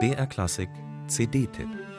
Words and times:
BR 0.00 0.26
Klassik 0.26 0.70
CD-Tipp 1.08 1.93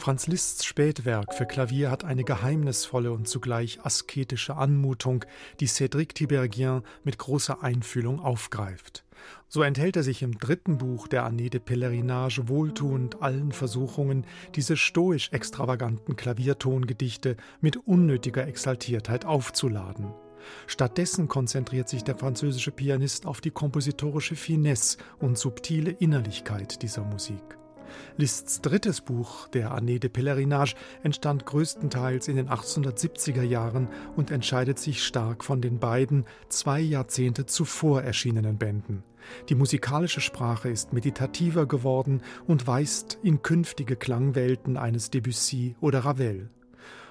Franz 0.00 0.26
Liszts 0.26 0.64
Spätwerk 0.64 1.34
für 1.34 1.44
Klavier 1.44 1.90
hat 1.90 2.04
eine 2.04 2.24
geheimnisvolle 2.24 3.12
und 3.12 3.28
zugleich 3.28 3.84
asketische 3.84 4.56
Anmutung, 4.56 5.26
die 5.60 5.68
Cédric 5.68 6.14
Tiberghien 6.14 6.84
mit 7.04 7.18
großer 7.18 7.62
Einfühlung 7.62 8.18
aufgreift. 8.18 9.04
So 9.46 9.62
enthält 9.62 9.96
er 9.96 10.02
sich 10.02 10.22
im 10.22 10.38
dritten 10.38 10.78
Buch 10.78 11.06
der 11.06 11.26
Année 11.26 11.50
de 11.50 11.60
Pèlerinage 11.60 12.48
wohltuend 12.48 13.20
allen 13.20 13.52
Versuchungen, 13.52 14.24
diese 14.54 14.78
stoisch 14.78 15.32
extravaganten 15.32 16.16
Klaviertongedichte 16.16 17.36
mit 17.60 17.76
unnötiger 17.76 18.48
Exaltiertheit 18.48 19.26
aufzuladen. 19.26 20.14
Stattdessen 20.66 21.28
konzentriert 21.28 21.90
sich 21.90 22.04
der 22.04 22.16
französische 22.16 22.70
Pianist 22.70 23.26
auf 23.26 23.42
die 23.42 23.50
kompositorische 23.50 24.34
Finesse 24.34 24.96
und 25.18 25.36
subtile 25.36 25.90
Innerlichkeit 25.90 26.80
dieser 26.80 27.04
Musik. 27.04 27.59
Liszts 28.16 28.60
drittes 28.60 29.00
Buch, 29.00 29.48
der 29.48 29.72
Année 29.72 29.98
de 29.98 30.10
Pèlerinage, 30.10 30.74
entstand 31.02 31.46
größtenteils 31.46 32.28
in 32.28 32.36
den 32.36 32.48
1870er 32.48 33.42
Jahren 33.42 33.88
und 34.16 34.30
entscheidet 34.30 34.78
sich 34.78 35.02
stark 35.02 35.44
von 35.44 35.60
den 35.60 35.78
beiden 35.78 36.24
zwei 36.48 36.80
Jahrzehnte 36.80 37.46
zuvor 37.46 38.02
erschienenen 38.02 38.58
Bänden. 38.58 39.02
Die 39.48 39.54
musikalische 39.54 40.20
Sprache 40.20 40.68
ist 40.68 40.92
meditativer 40.92 41.66
geworden 41.66 42.22
und 42.46 42.66
weist 42.66 43.18
in 43.22 43.42
künftige 43.42 43.96
Klangwelten 43.96 44.76
eines 44.76 45.10
Debussy 45.10 45.76
oder 45.80 46.00
Ravel. 46.00 46.50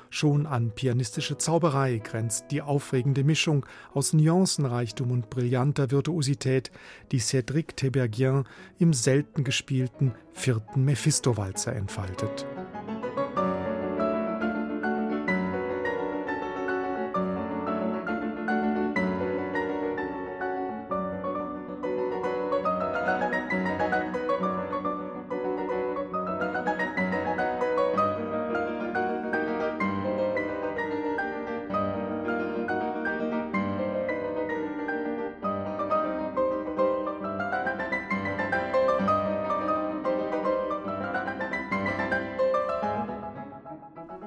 Schon 0.09 0.47
an 0.47 0.71
pianistische 0.71 1.37
Zauberei 1.37 1.99
grenzt 1.99 2.45
die 2.49 2.61
aufregende 2.61 3.23
Mischung 3.23 3.65
aus 3.93 4.13
Nuancenreichtum 4.13 5.11
und 5.11 5.29
brillanter 5.29 5.91
Virtuosität, 5.91 6.71
die 7.11 7.19
Cédric 7.19 7.75
Tebergien 7.75 8.45
im 8.79 8.93
selten 8.93 9.43
gespielten 9.43 10.13
vierten 10.33 10.83
Mephisto-Walzer 10.85 11.75
entfaltet. 11.75 12.47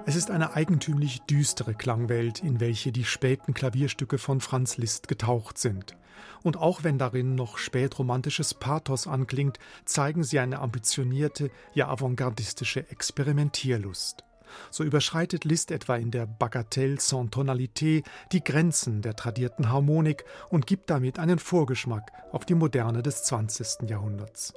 Es 0.04 0.16
ist 0.16 0.32
eine 0.32 0.54
eigentümlich 0.54 1.22
düstere 1.22 1.74
Klangwelt, 1.74 2.40
in 2.40 2.58
welche 2.58 2.90
die 2.90 3.04
späten 3.04 3.54
Klavierstücke 3.54 4.18
von 4.18 4.40
Franz 4.40 4.76
Liszt 4.76 5.06
getaucht 5.06 5.58
sind. 5.58 5.96
Und 6.42 6.56
auch 6.56 6.82
wenn 6.82 6.98
darin 6.98 7.36
noch 7.36 7.56
spätromantisches 7.56 8.54
Pathos 8.54 9.06
anklingt, 9.06 9.58
zeigen 9.84 10.24
sie 10.24 10.40
eine 10.40 10.58
ambitionierte, 10.58 11.50
ja 11.72 11.88
avantgardistische 11.88 12.90
Experimentierlust. 12.90 14.24
So 14.70 14.82
überschreitet 14.82 15.44
Liszt 15.44 15.70
etwa 15.70 15.96
in 15.96 16.10
der 16.10 16.26
Bagatelle 16.26 17.00
sans 17.00 17.30
Tonalité 17.30 18.02
die 18.32 18.42
Grenzen 18.42 19.02
der 19.02 19.14
tradierten 19.14 19.70
Harmonik 19.70 20.24
und 20.50 20.66
gibt 20.66 20.90
damit 20.90 21.20
einen 21.20 21.38
Vorgeschmack 21.38 22.10
auf 22.32 22.44
die 22.44 22.54
Moderne 22.54 23.02
des 23.02 23.22
20. 23.22 23.88
Jahrhunderts. 23.88 24.52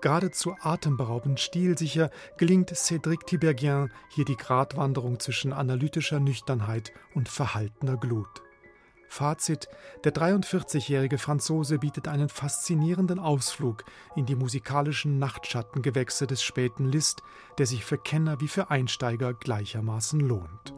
Geradezu 0.00 0.54
atemberaubend 0.60 1.40
stilsicher 1.40 2.10
gelingt 2.36 2.70
Cédric 2.72 3.26
Tiberghien 3.26 3.92
hier 4.10 4.24
die 4.24 4.36
Gratwanderung 4.36 5.20
zwischen 5.20 5.52
analytischer 5.52 6.20
Nüchternheit 6.20 6.92
und 7.14 7.28
verhaltener 7.28 7.96
Glut. 7.96 8.42
Fazit: 9.08 9.68
Der 10.04 10.12
43-jährige 10.12 11.18
Franzose 11.18 11.78
bietet 11.78 12.08
einen 12.08 12.28
faszinierenden 12.28 13.18
Ausflug 13.18 13.84
in 14.14 14.26
die 14.26 14.34
musikalischen 14.34 15.18
Nachtschattengewächse 15.18 16.26
des 16.26 16.42
späten 16.42 16.86
Liszt, 16.86 17.22
der 17.58 17.66
sich 17.66 17.84
für 17.84 17.98
Kenner 17.98 18.40
wie 18.40 18.48
für 18.48 18.70
Einsteiger 18.70 19.32
gleichermaßen 19.32 20.20
lohnt. 20.20 20.74